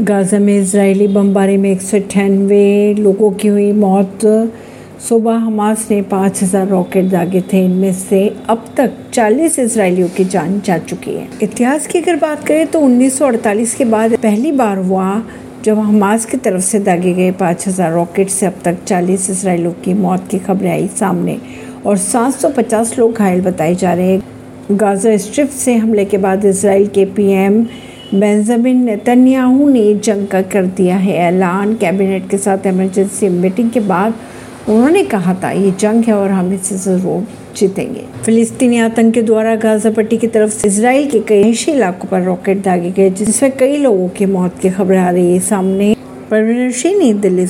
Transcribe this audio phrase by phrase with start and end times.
[0.00, 4.20] Gaza में Israeli बमबारी में एक सौ अठानवे लोगों की हुई मौत।
[5.08, 10.60] सुबह हमास ने 5000 रॉकेट दागे थे। इनमें से अब तक 40 इसराइलियों की जान
[10.60, 15.22] जा चुकी है। इतिहास की अगर बात करें तो 1948 के बाद पहली बार हुआ
[15.64, 19.94] जब हमास की तरफ़ से दागे गए 5000 रॉकेट से अब तक 40 इसराइलियों की
[19.94, 21.38] मौत की खबरें आई सामने
[21.86, 26.86] और 750 लोग घायल बताए जा रहे हैं। गाजा स्ट्रिप से हमले के बाद इसराइल
[26.86, 27.64] के पीएम
[28.14, 33.80] बेंजामिन नेतन्याहू ने जंग का कर दिया है। ऐलान कैबिनेट के साथ इमरजेंसी मीटिंग के
[33.80, 34.14] बाद
[34.68, 37.26] उन्होंने कहा था, ये जंग है और हम इसे ज़रूर
[37.56, 42.22] जीतेंगे। फिलिस्तीनी आतंक द्वारा गाजा पट्टी की तरफ़ से इसराइल के कई ऐसे इलाकों पर
[42.22, 45.94] रॉकेट दागे गए, जिसमें कई लोगों की मौत की खबर आ रही है। सामने
[46.30, 47.48] परवीन सिंह दिल्ली से